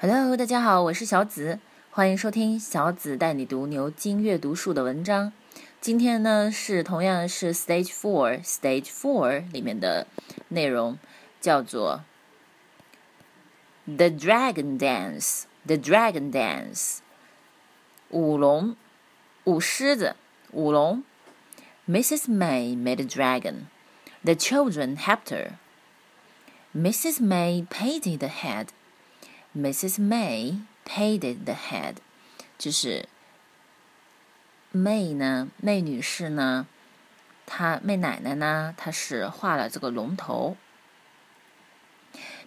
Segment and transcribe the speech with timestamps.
[0.00, 1.58] Hello，大家好，我是小紫，
[1.90, 5.32] 欢迎收听小紫带你读牛津阅读树的文章。
[5.80, 10.06] 今天呢是同样是 Stage Four Stage Four 里面的
[10.50, 11.00] 内容，
[11.40, 12.04] 叫做
[13.86, 16.98] The Dragon Dance The Dragon Dance
[18.10, 18.76] 舞龙
[19.42, 20.14] 舞狮子
[20.52, 21.02] 舞龙。
[21.88, 22.28] Mrs.
[22.28, 23.62] May made a dragon.
[24.22, 25.54] The children helped her.
[26.72, 27.20] Mrs.
[27.20, 28.68] May painted the head.
[29.55, 29.99] Mrs.
[29.99, 31.97] May painted the head，
[32.57, 33.07] 就是
[34.73, 36.67] May 呢，May 女士呢，
[37.45, 40.57] 她 May 奶奶呢，她是画了这个龙头。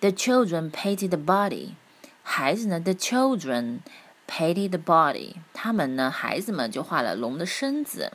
[0.00, 1.74] The children painted the body，
[2.22, 3.80] 孩子呢，the children
[4.28, 8.12] painted the body，他们呢，孩子们就画了龙的身子。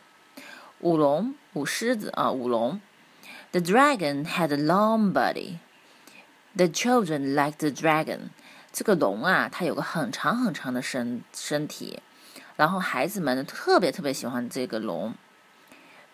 [0.80, 2.80] 舞龙，舞狮子啊，舞龙。
[3.52, 5.60] The dragon had a long body.
[6.56, 8.30] The children liked the dragon.
[8.73, 12.01] 这个龙啊，它有个很长很长的身身体，
[12.57, 15.15] 然后孩子们特别特别喜欢这个龙。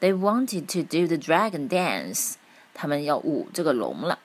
[0.00, 2.34] They wanted to do the dragon dance，
[2.74, 4.18] 他们要舞这个龙了。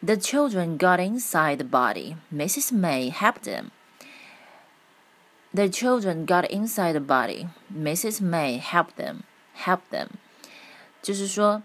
[0.00, 2.16] The children got inside the body.
[2.32, 2.72] Mrs.
[2.72, 3.66] May helped them.
[5.52, 7.48] The children got inside the body.
[7.72, 8.20] Mrs.
[8.20, 9.20] May helped them.
[9.58, 10.08] Help them，
[11.00, 11.62] 就是说，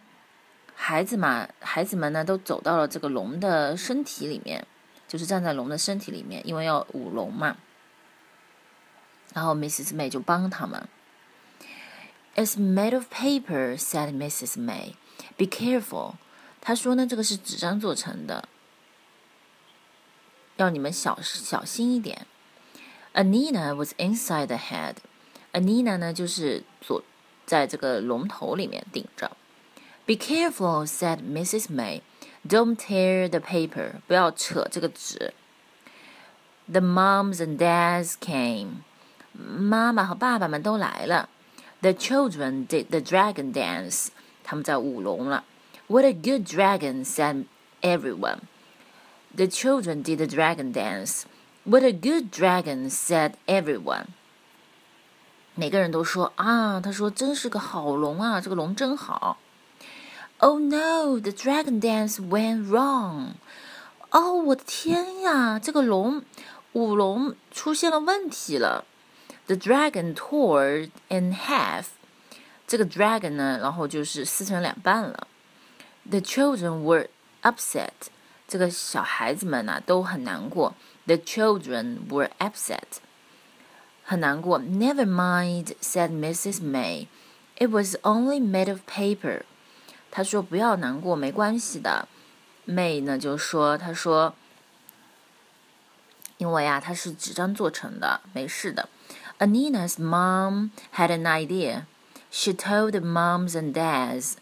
[0.74, 4.66] 孩子嘛，孩子们呢都走到了这个龙的身体里面。
[5.12, 7.58] 就是站在龙的身体里面，因为要舞龙嘛。
[9.34, 9.94] 然后 Mrs.
[9.94, 10.88] May 就帮他们。
[12.34, 14.54] It's made of paper," said Mrs.
[14.58, 14.94] May.
[15.36, 16.14] "Be careful."
[16.62, 18.48] 她说呢，这个是纸张做成的，
[20.56, 22.26] 要你们小小心一点。
[23.14, 24.96] Anneena was inside the head.
[25.52, 27.04] Anneena 呢，就是左
[27.46, 29.36] 在这个龙头里面顶着。
[30.06, 31.66] "Be careful," said Mrs.
[31.68, 32.02] May.
[32.49, 35.35] Don't tear the paper，不要扯这个纸。
[36.71, 38.83] The moms and dads came，
[39.33, 41.29] 妈妈和爸爸们都来了。
[41.81, 44.09] The children did the dragon dance，
[44.43, 45.45] 他们在舞龙了。
[45.89, 47.45] What a good dragon said
[47.83, 48.39] everyone.
[49.37, 51.25] The children did the dragon dance.
[51.65, 54.07] What a good dragon said everyone.
[55.55, 59.39] 每个人都说啊，他说真是个好龙啊，这个龙真好。
[60.41, 61.19] Oh no!
[61.19, 63.35] The dragon dance went wrong.
[64.11, 65.59] 哦，我的天呀！
[65.59, 66.23] 这个龙
[66.73, 68.85] 舞龙出现了问题了。
[69.47, 71.87] The dragon tore in half.
[72.67, 75.27] 这个 dragon 呢，然后就是撕成两半了。
[76.09, 77.09] The children were
[77.43, 78.11] upset.
[78.49, 80.75] 这个小孩子们呢都很难过。
[81.07, 83.01] The children were upset.
[84.05, 84.61] 很难过。
[84.61, 86.61] Never mind, said Mrs.
[86.61, 87.07] May.
[87.57, 89.43] It was only made of paper.
[90.12, 92.08] 他说：“不要难过，没关系的。”
[92.68, 94.36] May 呢就说：“他说，
[96.38, 98.90] 因为啊，它是纸张做成的，没事的。”
[99.40, 101.86] Anina's mom had an idea.
[102.30, 104.34] She told moms and dads.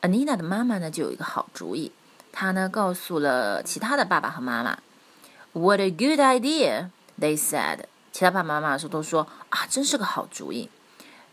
[0.00, 1.92] Anina 的妈妈呢就有一个好主意，
[2.32, 4.78] 她呢告诉了其他的爸爸和妈妈。
[5.52, 6.90] What a good idea!
[7.20, 7.84] They said.
[8.12, 10.68] 其他爸爸妈妈说都说啊，真是个好主意。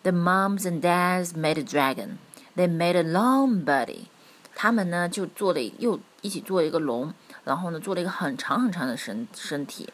[0.04, 2.18] The moms and dads made a dragon.
[2.56, 4.06] They made a long body，
[4.54, 9.88] 他们呢就做了又一起做了一个龙，然后呢做了一个很长很长的身身体。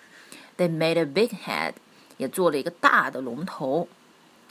[0.57, 1.75] They made a big head，
[2.17, 3.89] 也做了一个大的龙头。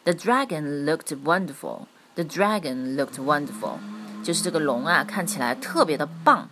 [0.05, 1.87] The dragon looked wonderful.
[2.15, 3.79] The dragon looked wonderful，
[4.23, 6.49] 就是这个龙啊看起来特别的棒。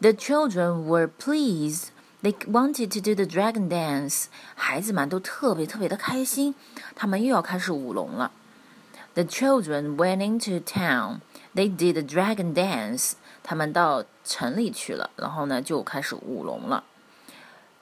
[0.00, 1.88] The children were pleased.
[2.22, 4.26] They wanted to do the dragon dance.
[4.54, 6.54] 孩子们都特别特别的开心，
[6.94, 8.30] 他们又要开始舞龙了。
[9.14, 11.20] The children went into town.
[11.54, 13.12] They did the dragon dance.
[13.42, 16.84] 他们到城里去了，然后呢就开始舞龙了。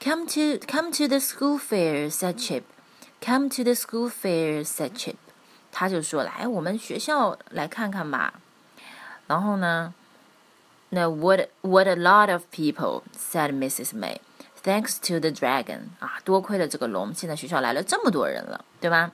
[0.01, 2.63] Come to come to the school fair, said Chip.
[3.21, 5.17] Come to the school fair, said Chip.
[5.73, 8.35] 他就说：“来，我们学校来看看吧。”
[9.27, 9.93] 然后呢，
[10.91, 13.93] 那 what what a lot of people, said Mrs.
[13.93, 14.21] May.
[14.63, 15.91] Thanks to the dragon.
[15.99, 19.13] 啊，多亏了这个龙，现在学校来了这么多人了，对吧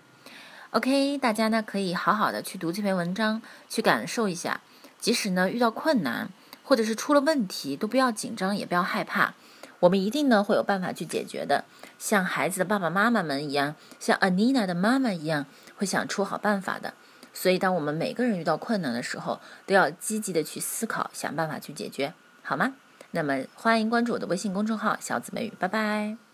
[0.71, 4.61] ？OK，大家呢可以好好的去读这篇文章，去感受一下。
[4.99, 6.29] 即使呢遇到困难，
[6.63, 9.33] 或者是出了问题，都不要紧张，也不要害怕。
[9.79, 11.63] 我们一定呢会有办法去解决的。
[11.97, 15.45] 像孩子的爸爸妈妈们一样，像 Anina 的妈妈一样，
[15.77, 16.93] 会想出好办法的。
[17.33, 22.13] 所以，当我们每个人遇到困难的时候，都要积极的去思考，想办法去解决，
[22.43, 22.73] 好吗？
[23.11, 26.28] 那么，欢迎关注我的微信公众号“小姊妹语”，拜拜。